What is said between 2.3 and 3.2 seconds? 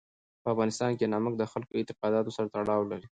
سره تړاو لري.